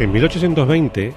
En 0.00 0.12
1820, 0.12 1.12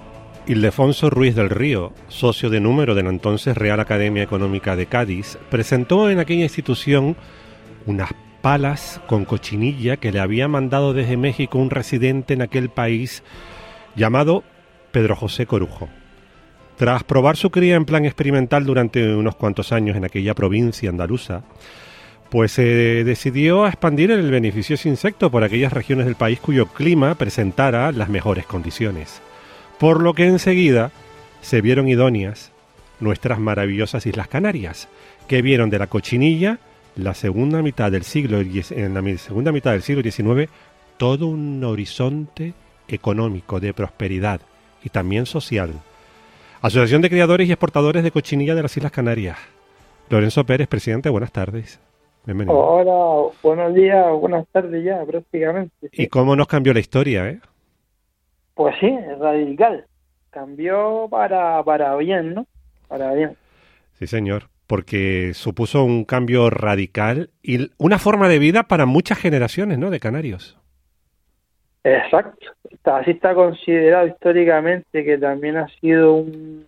Ildefonso 0.45 1.09
Ruiz 1.09 1.35
del 1.35 1.49
Río, 1.49 1.93
socio 2.09 2.49
de 2.49 2.59
número 2.59 2.95
de 2.95 3.03
la 3.03 3.11
entonces 3.11 3.55
Real 3.55 3.79
Academia 3.79 4.23
Económica 4.23 4.75
de 4.75 4.87
Cádiz, 4.87 5.37
presentó 5.49 6.09
en 6.09 6.19
aquella 6.19 6.43
institución 6.43 7.15
unas 7.85 8.09
palas 8.41 8.99
con 9.07 9.23
cochinilla 9.23 9.95
que 9.95 10.11
le 10.11 10.19
había 10.19 10.49
mandado 10.49 10.91
desde 10.91 11.15
México 11.15 11.59
un 11.59 11.69
residente 11.69 12.33
en 12.33 12.41
aquel 12.41 12.67
país 12.67 13.23
llamado 13.95 14.43
Pedro 14.91 15.15
José 15.15 15.45
Corujo. 15.45 15.87
Tras 16.75 17.05
probar 17.05 17.37
su 17.37 17.51
cría 17.51 17.75
en 17.75 17.85
plan 17.85 18.03
experimental 18.03 18.65
durante 18.65 19.15
unos 19.15 19.37
cuantos 19.37 19.71
años 19.71 19.95
en 19.95 20.03
aquella 20.03 20.33
provincia 20.33 20.89
andaluza, 20.89 21.43
pues 22.33 22.53
se 22.53 23.03
decidió 23.03 23.63
a 23.63 23.67
expandir 23.67 24.09
el 24.09 24.31
beneficioso 24.31 24.89
insecto 24.89 25.29
por 25.29 25.43
aquellas 25.43 25.71
regiones 25.71 26.07
del 26.07 26.15
país 26.15 26.39
cuyo 26.39 26.65
clima 26.65 27.13
presentara 27.13 27.91
las 27.91 28.09
mejores 28.09 28.47
condiciones. 28.47 29.21
Por 29.77 30.01
lo 30.01 30.15
que 30.15 30.25
enseguida 30.25 30.91
se 31.41 31.61
vieron 31.61 31.87
idóneas 31.87 32.51
nuestras 32.99 33.37
maravillosas 33.37 34.07
Islas 34.07 34.29
Canarias, 34.29 34.87
que 35.27 35.43
vieron 35.43 35.69
de 35.69 35.77
la 35.77 35.85
cochinilla 35.85 36.57
la 36.95 37.13
segunda 37.13 37.61
mitad 37.61 37.91
del 37.91 38.03
siglo 38.03 38.39
en 38.39 38.93
la 38.95 39.17
segunda 39.19 39.51
mitad 39.51 39.73
del 39.73 39.83
siglo 39.83 40.01
XIX 40.01 40.49
todo 40.97 41.27
un 41.27 41.63
horizonte 41.63 42.55
económico 42.87 43.59
de 43.59 43.75
prosperidad 43.75 44.41
y 44.83 44.89
también 44.89 45.27
social. 45.27 45.71
Asociación 46.63 47.03
de 47.03 47.11
Criadores 47.11 47.47
y 47.47 47.51
Exportadores 47.51 48.03
de 48.03 48.09
Cochinilla 48.09 48.55
de 48.55 48.63
las 48.63 48.75
Islas 48.75 48.91
Canarias. 48.91 49.37
Lorenzo 50.09 50.43
Pérez, 50.47 50.67
presidente, 50.67 51.09
buenas 51.09 51.31
tardes. 51.31 51.79
Bienvenido. 52.25 52.57
Hola, 52.57 53.33
buenos 53.43 53.73
días, 53.73 54.07
buenas 54.13 54.47
tardes 54.47 54.83
ya, 54.83 55.03
prácticamente. 55.05 55.89
¿Y 55.91 56.07
cómo 56.07 56.35
nos 56.35 56.47
cambió 56.47 56.73
la 56.73 56.79
historia, 56.79 57.27
eh? 57.27 57.39
Pues 58.53 58.75
sí, 58.79 58.97
radical. 59.19 59.85
Cambió 60.29 61.07
para, 61.09 61.61
para 61.63 61.95
bien, 61.97 62.33
¿no? 62.33 62.47
Para 62.87 63.13
bien. 63.13 63.35
Sí, 63.93 64.07
señor, 64.07 64.43
porque 64.67 65.33
supuso 65.33 65.83
un 65.83 66.05
cambio 66.05 66.49
radical 66.49 67.29
y 67.41 67.71
una 67.77 67.99
forma 67.99 68.29
de 68.29 68.39
vida 68.39 68.63
para 68.63 68.85
muchas 68.85 69.19
generaciones, 69.19 69.77
¿no? 69.77 69.89
De 69.89 69.99
canarios. 69.99 70.57
Exacto. 71.83 72.47
así 72.85 73.11
está 73.11 73.35
considerado 73.35 74.07
históricamente 74.07 75.03
que 75.03 75.17
también 75.17 75.57
ha 75.57 75.67
sido 75.79 76.15
un 76.15 76.65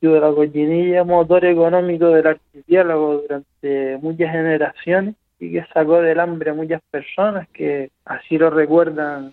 de 0.00 0.20
la 0.20 0.32
cochinilla, 0.32 1.04
motor 1.04 1.44
económico 1.44 2.08
del 2.08 2.26
archipiélago 2.26 3.22
durante 3.22 3.98
muchas 3.98 4.30
generaciones 4.32 5.14
y 5.38 5.52
que 5.52 5.64
sacó 5.72 6.00
del 6.00 6.20
hambre 6.20 6.50
a 6.50 6.54
muchas 6.54 6.82
personas 6.90 7.48
que 7.48 7.90
así 8.04 8.38
lo 8.38 8.50
recuerdan 8.50 9.32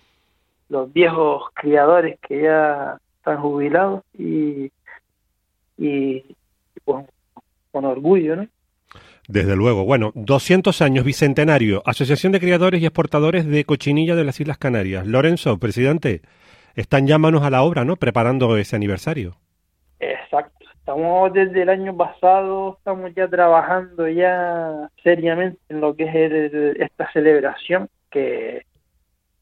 los 0.68 0.92
viejos 0.92 1.44
criadores 1.54 2.18
que 2.26 2.42
ya 2.42 2.98
están 3.18 3.40
jubilados 3.40 4.02
y, 4.18 4.70
y 5.76 6.24
con 6.84 7.84
orgullo, 7.84 8.36
¿no? 8.36 8.46
Desde 9.28 9.54
luego. 9.54 9.84
Bueno, 9.84 10.10
200 10.16 10.82
años, 10.82 11.04
bicentenario, 11.04 11.82
Asociación 11.86 12.32
de 12.32 12.40
Criadores 12.40 12.82
y 12.82 12.86
Exportadores 12.86 13.46
de 13.46 13.64
Cochinilla 13.64 14.16
de 14.16 14.24
las 14.24 14.40
Islas 14.40 14.58
Canarias. 14.58 15.06
Lorenzo, 15.06 15.56
presidente, 15.58 16.22
están 16.74 17.06
ya 17.06 17.16
manos 17.16 17.44
a 17.44 17.50
la 17.50 17.62
obra, 17.62 17.84
¿no? 17.84 17.94
Preparando 17.94 18.56
ese 18.56 18.74
aniversario. 18.74 19.36
Exacto. 20.00 20.66
Estamos 20.74 21.32
desde 21.34 21.62
el 21.62 21.68
año 21.68 21.96
pasado, 21.96 22.76
estamos 22.78 23.14
ya 23.14 23.28
trabajando 23.28 24.08
ya 24.08 24.88
seriamente 25.02 25.60
en 25.68 25.80
lo 25.80 25.94
que 25.94 26.04
es 26.04 26.80
esta 26.80 27.12
celebración 27.12 27.88
que, 28.10 28.64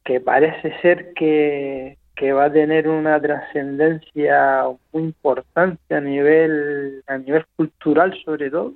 que 0.04 0.20
parece 0.20 0.76
ser 0.82 1.12
que, 1.14 1.96
que 2.16 2.32
va 2.32 2.46
a 2.46 2.52
tener 2.52 2.88
una 2.88 3.20
trascendencia 3.20 4.64
muy 4.92 5.04
importante 5.04 5.94
a 5.94 6.00
nivel 6.00 7.02
a 7.06 7.18
nivel 7.18 7.46
cultural 7.56 8.12
sobre 8.24 8.50
todo 8.50 8.74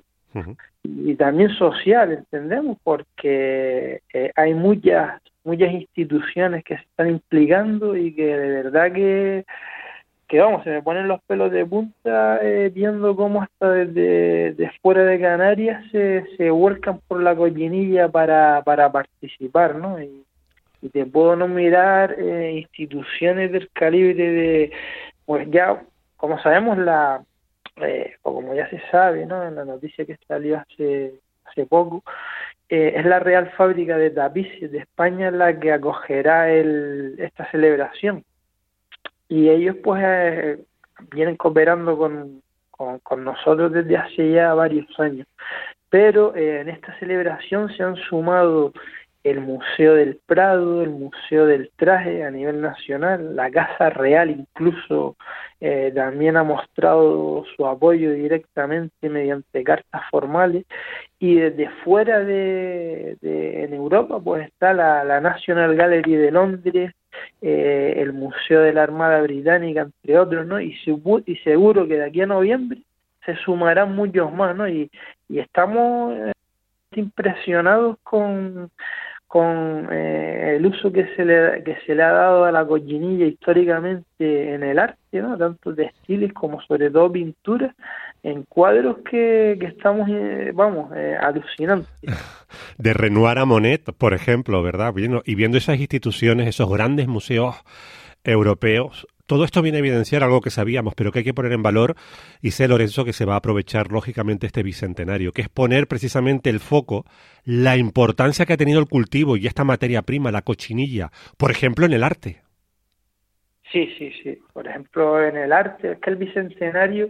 y 0.83 1.15
también 1.15 1.49
social 1.49 2.13
entendemos 2.13 2.77
porque 2.83 4.01
eh, 4.13 4.31
hay 4.35 4.53
muchas 4.53 5.21
muchas 5.43 5.71
instituciones 5.73 6.63
que 6.63 6.77
se 6.77 6.83
están 6.83 7.09
implicando 7.09 7.95
y 7.95 8.15
que 8.15 8.25
de 8.25 8.63
verdad 8.63 8.91
que 8.91 9.45
que 10.33 10.39
vamos, 10.39 10.63
se 10.63 10.71
me 10.71 10.81
ponen 10.81 11.07
los 11.07 11.21
pelos 11.25 11.51
de 11.51 11.63
punta 11.63 12.39
eh, 12.41 12.71
viendo 12.73 13.15
cómo 13.15 13.43
hasta 13.43 13.69
desde 13.69 14.71
fuera 14.81 15.03
de 15.03 15.21
Canarias 15.21 15.85
se, 15.91 16.25
se 16.37 16.49
vuelcan 16.49 17.01
por 17.07 17.21
la 17.21 17.35
collinilla 17.35 18.09
para, 18.09 18.63
para 18.63 18.91
participar, 18.91 19.75
¿no? 19.75 20.01
Y, 20.01 20.25
te 20.91 21.05
puedo 21.05 21.35
nombrar 21.35 22.15
eh, 22.17 22.53
instituciones 22.61 23.51
del 23.51 23.69
calibre 23.69 24.31
de, 24.31 24.71
pues 25.23 25.47
ya, 25.51 25.83
como 26.17 26.41
sabemos, 26.41 26.79
la 26.79 27.23
eh, 27.77 28.15
o 28.23 28.33
como 28.33 28.55
ya 28.55 28.67
se 28.71 28.81
sabe, 28.89 29.27
¿no? 29.27 29.47
En 29.47 29.53
la 29.53 29.65
noticia 29.65 30.03
que 30.03 30.17
salió 30.27 30.57
hace, 30.57 31.13
hace 31.45 31.67
poco, 31.67 32.03
es 32.69 33.05
la 33.05 33.19
Real 33.19 33.51
Fábrica 33.51 33.99
de 33.99 34.09
Tapices 34.09 34.71
de 34.71 34.79
España 34.79 35.29
la 35.29 35.59
que 35.59 35.71
acogerá 35.71 36.51
el, 36.51 37.17
esta 37.19 37.49
celebración 37.51 38.23
y 39.33 39.49
ellos 39.49 39.77
pues 39.83 40.03
eh, 40.05 40.59
vienen 41.09 41.37
cooperando 41.37 41.97
con, 41.97 42.43
con, 42.69 43.23
nosotros 43.23 43.71
desde 43.71 43.97
hace 43.97 44.31
ya 44.31 44.53
varios 44.53 44.87
años. 44.99 45.25
Pero 45.89 46.35
eh, 46.35 46.61
en 46.61 46.69
esta 46.69 46.95
celebración 46.99 47.75
se 47.75 47.81
han 47.81 47.95
sumado 47.95 48.71
el 49.23 49.41
Museo 49.41 49.95
del 49.95 50.19
Prado, 50.27 50.83
el 50.83 50.91
Museo 50.91 51.47
del 51.47 51.71
Traje 51.77 52.23
a 52.23 52.29
nivel 52.29 52.61
nacional, 52.61 53.35
la 53.35 53.49
Casa 53.49 53.89
Real 53.89 54.29
incluso 54.29 55.15
eh, 55.59 55.91
también 55.95 56.37
ha 56.37 56.43
mostrado 56.43 57.43
su 57.55 57.65
apoyo 57.65 58.11
directamente 58.11 59.09
mediante 59.09 59.63
cartas 59.63 60.01
formales 60.11 60.65
y 61.17 61.35
desde 61.35 61.69
fuera 61.83 62.19
de, 62.19 63.17
en 63.21 63.73
Europa 63.73 64.19
pues 64.23 64.45
está 64.47 64.73
la 64.73 65.19
National 65.21 65.75
Gallery 65.75 66.17
de 66.17 66.31
Londres, 66.31 66.91
eh, 67.41 67.95
el 67.97 68.13
Museo 68.13 68.61
de 68.61 68.73
la 68.73 68.83
Armada 68.83 69.21
Británica, 69.21 69.81
entre 69.81 70.17
otros, 70.17 70.45
¿no? 70.45 70.59
Y, 70.59 70.75
y 71.25 71.35
seguro 71.37 71.87
que 71.87 71.95
de 71.95 72.05
aquí 72.05 72.21
a 72.21 72.27
noviembre 72.27 72.81
se 73.25 73.35
sumarán 73.37 73.95
muchos 73.95 74.31
más, 74.33 74.55
¿no? 74.55 74.67
Y, 74.67 74.89
estamos 75.29 76.15
eh, 76.15 76.31
impresionados 76.95 77.97
con, 78.03 78.69
con 79.33 79.87
eh, 79.91 80.57
el 80.57 80.65
uso 80.67 80.91
que 80.91 81.07
se, 81.15 81.25
le, 81.25 81.63
que 81.63 81.75
se 81.87 81.95
le 81.95 82.03
ha 82.03 82.11
dado 82.11 82.45
a 82.45 82.51
la 82.51 82.67
cochinilla 82.67 83.25
históricamente 83.25 84.53
en 84.53 84.61
el 84.61 84.77
arte, 84.77 85.23
¿no? 85.23 85.35
tanto 85.39 85.73
textiles 85.73 86.31
como 86.33 86.61
sobre 86.61 86.91
todo 86.91 87.11
pinturas, 87.11 87.73
en 88.21 88.43
cuadros 88.43 88.97
que, 89.09 89.57
que 89.59 89.65
estamos, 89.65 90.07
eh, 90.07 90.51
vamos, 90.53 90.91
eh, 90.95 91.17
alucinantes. 91.19 91.89
De 92.77 92.93
Renoir 92.93 93.39
a 93.39 93.45
Monet, 93.45 93.91
por 93.97 94.13
ejemplo, 94.13 94.61
¿verdad? 94.61 94.93
Y 95.25 95.33
viendo 95.33 95.57
esas 95.57 95.79
instituciones, 95.79 96.47
esos 96.47 96.69
grandes 96.69 97.07
museos 97.07 97.55
europeos, 98.23 99.07
todo 99.25 99.45
esto 99.45 99.61
viene 99.61 99.77
a 99.77 99.79
evidenciar 99.79 100.23
algo 100.23 100.41
que 100.41 100.49
sabíamos, 100.49 100.95
pero 100.95 101.11
que 101.11 101.19
hay 101.19 101.25
que 101.25 101.33
poner 101.33 101.53
en 101.53 101.63
valor, 101.63 101.95
y 102.41 102.51
sé, 102.51 102.67
Lorenzo, 102.67 103.05
que 103.05 103.13
se 103.13 103.25
va 103.25 103.35
a 103.35 103.37
aprovechar 103.37 103.91
lógicamente 103.91 104.45
este 104.45 104.63
bicentenario, 104.63 105.31
que 105.31 105.41
es 105.41 105.49
poner 105.49 105.87
precisamente 105.87 106.49
el 106.49 106.59
foco, 106.59 107.05
la 107.45 107.77
importancia 107.77 108.45
que 108.45 108.53
ha 108.53 108.57
tenido 108.57 108.79
el 108.79 108.87
cultivo 108.87 109.37
y 109.37 109.47
esta 109.47 109.63
materia 109.63 110.01
prima, 110.01 110.31
la 110.31 110.41
cochinilla, 110.41 111.11
por 111.37 111.51
ejemplo, 111.51 111.85
en 111.85 111.93
el 111.93 112.03
arte. 112.03 112.41
Sí, 113.71 113.89
sí, 113.97 114.11
sí. 114.21 114.37
Por 114.53 114.67
ejemplo, 114.67 115.25
en 115.25 115.35
el 115.35 115.51
arte, 115.51 115.93
es 115.93 115.99
que 115.99 116.11
el 116.11 116.17
bicentenario 116.17 117.09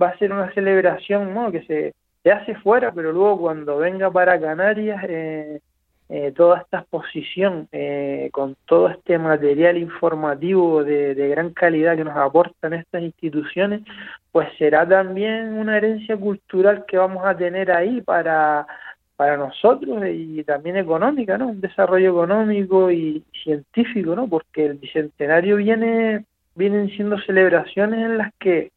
va 0.00 0.10
a 0.10 0.18
ser 0.18 0.32
una 0.32 0.52
celebración 0.52 1.34
¿no? 1.34 1.50
que 1.50 1.62
se, 1.62 1.94
hace 2.30 2.54
fuera, 2.56 2.92
pero 2.92 3.12
luego 3.12 3.40
cuando 3.40 3.78
venga 3.78 4.10
para 4.10 4.40
Canarias, 4.40 5.02
eh, 5.08 5.60
eh, 6.08 6.32
toda 6.36 6.58
esta 6.60 6.80
exposición 6.80 7.68
eh, 7.72 8.28
con 8.32 8.56
todo 8.66 8.88
este 8.88 9.18
material 9.18 9.76
informativo 9.76 10.84
de, 10.84 11.14
gran 11.14 11.50
calidad 11.50 11.96
que 11.96 12.04
nos 12.04 12.16
aportan 12.16 12.74
estas 12.74 13.02
instituciones, 13.02 13.82
pues 14.30 14.48
será 14.56 14.88
también 14.88 15.54
una 15.54 15.76
herencia 15.76 16.16
cultural 16.16 16.84
que 16.86 16.96
vamos 16.96 17.26
a 17.26 17.36
tener 17.36 17.72
ahí 17.72 18.02
para, 18.02 18.68
para 19.16 19.36
nosotros 19.36 20.04
y 20.08 20.44
también 20.44 20.76
económica, 20.76 21.36
¿no? 21.38 21.48
Un 21.48 21.60
desarrollo 21.60 22.10
económico 22.10 22.90
y 22.92 23.24
científico, 23.42 24.14
¿no? 24.14 24.28
Porque 24.28 24.66
el 24.66 24.74
bicentenario 24.74 25.56
viene 25.56 26.24
vienen 26.54 26.88
siendo 26.88 27.18
celebraciones 27.18 28.00
en 28.00 28.16
las 28.16 28.32
que 28.38 28.70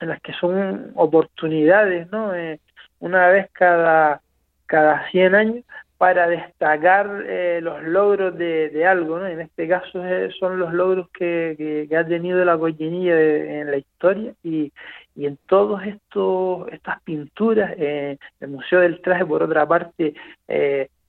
en 0.00 0.08
las 0.08 0.20
que 0.22 0.32
son 0.34 0.92
oportunidades, 0.94 2.08
¿no? 2.12 2.32
Eh, 2.34 2.60
una 3.00 3.26
vez 3.28 3.50
cada 3.52 4.20
cada 4.66 5.10
100 5.10 5.34
años 5.34 5.64
para 5.98 6.28
destacar 6.28 7.24
eh, 7.26 7.58
los 7.60 7.82
logros 7.82 8.38
de, 8.38 8.86
algo, 8.86 9.18
¿no? 9.18 9.26
En 9.26 9.40
este 9.40 9.66
caso 9.66 10.04
eh, 10.06 10.30
son 10.38 10.58
los 10.58 10.72
logros 10.72 11.08
que, 11.10 11.86
que, 11.88 11.96
ha 11.96 12.06
tenido 12.06 12.44
la 12.44 12.56
cochinilla 12.56 13.20
en 13.20 13.70
la 13.70 13.78
historia 13.78 14.32
y, 14.44 14.72
y 15.16 15.26
en 15.26 15.36
todos 15.48 15.82
estos 15.82 16.68
estas 16.72 17.02
pinturas, 17.02 17.74
eh, 17.76 18.16
el 18.38 18.48
Museo 18.48 18.80
del 18.80 19.00
Traje, 19.02 19.26
por 19.26 19.42
otra 19.42 19.66
parte, 19.66 20.14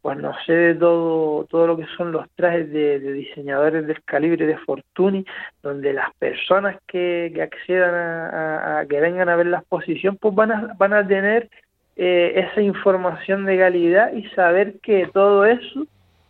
pues 0.02 0.18
no 0.18 0.34
sé 0.46 0.54
de 0.54 0.76
todo, 0.76 1.46
todo 1.46 1.68
lo 1.68 1.78
que 1.78 1.86
son 1.98 2.12
los 2.12 2.28
trajes 2.32 2.72
de, 2.72 3.00
diseñadores 3.00 3.86
del 3.86 4.02
calibre 4.04 4.48
de 4.48 4.58
Fortuny, 4.58 5.26
donde 5.62 5.94
las 5.94 6.14
personas 6.16 6.78
que, 6.88 7.32
accedan 7.42 7.94
a, 7.94 8.86
que 8.90 9.00
vengan 9.02 9.30
a 9.30 9.36
ver 9.36 9.48
la 9.48 9.60
exposición, 9.60 10.18
pues 10.18 10.34
van 10.34 10.52
a, 10.52 10.74
van 10.78 10.94
a 10.94 11.06
tener 11.06 11.50
eh, 12.02 12.48
esa 12.48 12.62
información 12.62 13.46
de 13.46 13.58
calidad 13.58 14.14
y 14.14 14.24
saber 14.30 14.80
que 14.80 15.10
todo 15.14 15.44
eso 15.44 15.86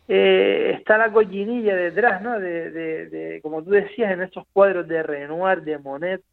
eh, 0.08 0.72
está 0.76 0.98
la 0.98 1.12
cochinilla 1.12 1.76
detrás, 1.76 2.24
¿no? 2.24 2.40
De, 2.40 2.72
de, 2.72 3.40
como 3.44 3.62
tú 3.62 3.70
decías, 3.70 4.12
en 4.12 4.24
estos 4.24 4.48
cuadros 4.52 4.88
de 4.88 5.04
Renoir, 5.04 5.62
de 5.62 5.78
Monet, 5.78 6.24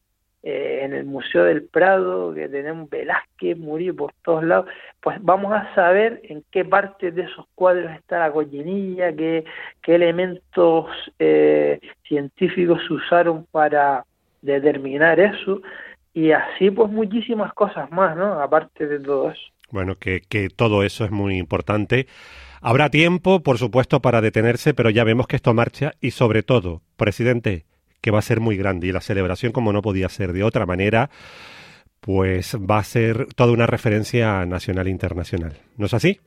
eh, 0.42 0.80
en 0.84 0.94
el 0.94 1.04
Museo 1.04 1.44
del 1.44 1.64
Prado, 1.64 2.32
que 2.32 2.48
tenemos 2.48 2.88
Velázquez, 2.88 3.58
Murillo 3.58 3.94
por 3.94 4.14
todos 4.24 4.42
lados, 4.42 4.70
pues 5.02 5.18
vamos 5.20 5.52
a 5.52 5.74
saber 5.74 6.22
en 6.24 6.42
qué 6.50 6.64
parte 6.64 7.10
de 7.10 7.24
esos 7.24 7.44
cuadros 7.54 7.92
está 7.92 8.20
la 8.20 8.32
cochinilla, 8.32 9.14
qué, 9.14 9.44
qué 9.82 9.96
elementos 9.96 10.86
eh, 11.18 11.78
científicos 12.08 12.80
se 12.88 12.94
usaron 12.94 13.44
para 13.50 14.06
determinar 14.40 15.20
eso, 15.20 15.60
y 16.16 16.32
así 16.32 16.70
pues 16.70 16.90
muchísimas 16.90 17.52
cosas 17.52 17.90
más, 17.92 18.16
¿no? 18.16 18.40
Aparte 18.40 18.86
de 18.86 18.98
todo 18.98 19.30
eso. 19.30 19.42
Bueno, 19.70 19.96
que, 19.96 20.22
que 20.26 20.48
todo 20.48 20.82
eso 20.82 21.04
es 21.04 21.10
muy 21.10 21.36
importante. 21.36 22.06
Habrá 22.62 22.88
tiempo, 22.88 23.42
por 23.42 23.58
supuesto, 23.58 24.00
para 24.00 24.22
detenerse, 24.22 24.72
pero 24.72 24.88
ya 24.88 25.04
vemos 25.04 25.26
que 25.26 25.36
esto 25.36 25.52
marcha 25.52 25.92
y 26.00 26.12
sobre 26.12 26.42
todo, 26.42 26.80
presidente, 26.96 27.66
que 28.00 28.10
va 28.10 28.20
a 28.20 28.22
ser 28.22 28.40
muy 28.40 28.56
grande 28.56 28.86
y 28.86 28.92
la 28.92 29.02
celebración, 29.02 29.52
como 29.52 29.74
no 29.74 29.82
podía 29.82 30.08
ser 30.08 30.32
de 30.32 30.42
otra 30.42 30.64
manera, 30.64 31.10
pues 32.00 32.56
va 32.56 32.78
a 32.78 32.84
ser 32.84 33.26
toda 33.34 33.52
una 33.52 33.66
referencia 33.66 34.46
nacional 34.46 34.86
e 34.86 34.90
internacional. 34.92 35.52
¿No 35.76 35.84
es 35.84 35.92
así? 35.92 36.20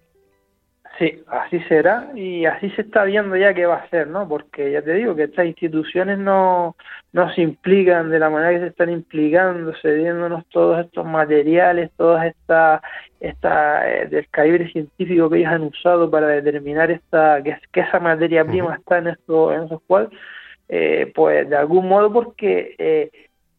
Sí, 1.00 1.24
así 1.28 1.62
será 1.70 2.12
y 2.14 2.46
así 2.46 2.70
se 2.72 2.82
está 2.82 3.06
viendo 3.06 3.38
ya 3.38 3.54
qué 3.54 3.66
va 3.66 3.78
a 3.78 3.90
ser, 3.90 4.08
¿no? 4.08 4.28
Porque 4.28 4.70
ya 4.70 4.82
te 4.82 4.94
digo 4.96 5.16
que 5.16 5.24
estas 5.24 5.46
instituciones 5.46 6.20
no, 6.20 6.76
no 7.14 7.34
se 7.34 7.42
implican 7.42 8.10
de 8.10 8.20
la 8.20 8.30
manera 8.30 8.52
que 8.52 8.60
se 8.60 8.68
están 8.68 8.90
implicando, 8.90 9.74
cediéndonos 9.82 10.46
todos 10.50 10.86
estos 10.86 11.06
materiales, 11.06 11.90
todas 11.96 12.26
estas, 12.26 12.82
esta, 13.22 13.90
eh, 13.90 14.08
del 14.08 14.28
calibre 14.28 14.70
científico 14.74 15.30
que 15.30 15.38
ellos 15.38 15.54
han 15.54 15.64
usado 15.64 16.12
para 16.12 16.28
determinar 16.28 16.92
esta 16.92 17.42
que, 17.44 17.56
que 17.72 17.80
esa 17.80 18.00
materia 18.02 18.44
prima 18.44 18.76
está 18.76 18.98
en, 18.98 19.08
esto, 19.08 19.54
en 19.54 19.64
esos 19.64 19.82
cuadros 19.88 20.12
eh, 20.68 21.12
pues 21.16 21.50
de 21.50 21.56
algún 21.56 21.88
modo 21.88 22.14
porque 22.14 22.76
eh, 22.78 23.10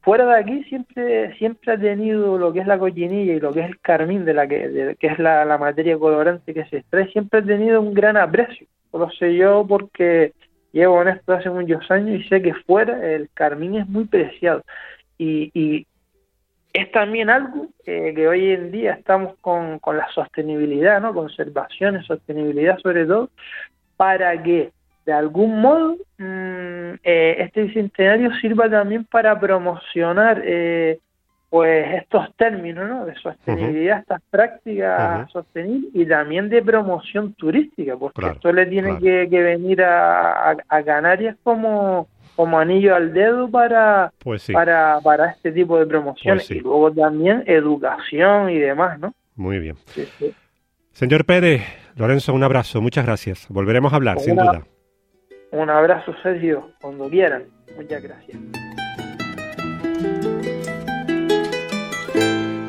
fuera 0.02 0.26
de 0.26 0.34
aquí 0.36 0.64
siempre 0.64 1.36
siempre 1.36 1.72
ha 1.72 1.78
tenido 1.78 2.38
lo 2.38 2.52
que 2.52 2.60
es 2.60 2.66
la 2.66 2.78
cochinilla 2.78 3.34
y 3.34 3.40
lo 3.40 3.52
que 3.52 3.60
es 3.60 3.66
el 3.66 3.80
carmín 3.80 4.24
de 4.24 4.34
la 4.34 4.46
que, 4.46 4.96
que 4.98 5.06
es 5.06 5.18
la, 5.18 5.58
materia 5.58 5.98
colorante 5.98 6.54
que 6.54 6.64
se 6.66 6.78
extrae 6.78 7.08
siempre 7.12 7.40
ha 7.40 7.44
tenido 7.44 7.80
un 7.80 7.94
gran 7.94 8.16
aprecio 8.16 8.66
lo 8.92 9.10
sé 9.10 9.34
yo 9.34 9.64
porque 9.68 10.32
llevo 10.72 11.02
en 11.02 11.08
esto 11.08 11.32
hace 11.32 11.50
muchos 11.50 11.90
años 11.90 12.20
y 12.20 12.28
sé 12.28 12.42
que 12.42 12.54
fuera 12.54 13.12
el 13.12 13.28
carmín 13.34 13.76
es 13.76 13.88
muy 13.88 14.04
preciado 14.06 14.62
y, 15.18 15.50
y 15.52 15.86
es 16.72 16.90
también 16.92 17.30
algo 17.30 17.68
eh, 17.84 18.12
que 18.14 18.28
hoy 18.28 18.50
en 18.50 18.70
día 18.70 18.92
estamos 18.92 19.34
con, 19.40 19.78
con 19.80 19.96
la 19.96 20.08
sostenibilidad, 20.12 21.00
¿no? 21.00 21.12
Conservación 21.12 22.00
y 22.00 22.04
sostenibilidad 22.04 22.78
sobre 22.78 23.06
todo, 23.06 23.30
para 23.96 24.40
que 24.42 24.72
de 25.10 25.16
algún 25.16 25.60
modo 25.60 25.96
mm, 26.18 27.00
eh, 27.02 27.36
este 27.40 27.62
bicentenario 27.62 28.30
sirva 28.40 28.70
también 28.70 29.04
para 29.04 29.38
promocionar 29.40 30.40
eh, 30.44 31.00
pues 31.48 31.94
estos 31.94 32.32
términos 32.36 32.88
¿no? 32.88 33.06
de 33.06 33.16
sostenibilidad, 33.16 33.98
estas 33.98 34.22
prácticas 34.30 35.28
sostenibles 35.32 35.90
y 35.92 36.06
también 36.06 36.48
de 36.48 36.62
promoción 36.62 37.34
turística, 37.34 37.96
porque 37.96 38.24
esto 38.24 38.52
le 38.52 38.66
tiene 38.66 39.00
que, 39.00 39.26
venir 39.26 39.82
a, 39.82 40.56
Canarias 40.86 41.36
como 41.42 42.06
como 42.36 42.58
anillo 42.58 42.94
al 42.94 43.12
dedo 43.12 43.50
para, 43.50 44.12
pues 44.18 44.48
para, 44.50 44.98
para 45.02 45.30
este 45.32 45.52
tipo 45.52 45.78
de 45.78 45.86
promociones 45.86 46.46
pues 46.46 46.58
y 46.58 46.62
luego 46.62 46.90
también 46.92 47.42
educación 47.46 48.48
y 48.48 48.58
demás, 48.58 48.98
¿no? 48.98 49.12
Muy 49.34 49.58
bien. 49.58 49.76
Señor 50.92 51.26
Pérez, 51.26 51.62
Lorenzo, 51.96 52.32
un 52.32 52.44
abrazo, 52.44 52.80
muchas 52.80 53.04
gracias. 53.04 53.46
Volveremos 53.50 53.92
a 53.92 53.96
hablar, 53.96 54.20
sin 54.20 54.36
duda. 54.36 54.62
Un 55.52 55.68
abrazo, 55.68 56.14
Sergio, 56.22 56.70
cuando 56.80 57.08
quieran. 57.08 57.44
Muchas 57.76 58.02
gracias. 58.02 58.38